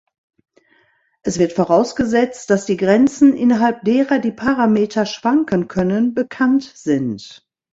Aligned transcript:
Es 1.21 1.37
wird 1.37 1.53
vorausgesetzt, 1.53 2.49
dass 2.49 2.65
die 2.65 2.75
Grenzen, 2.75 3.35
innerhalb 3.35 3.83
derer 3.83 4.17
die 4.17 4.31
Parameter 4.31 5.05
schwanken 5.05 5.67
können, 5.67 6.15
bekannt 6.15 6.63
sind. 6.63 7.47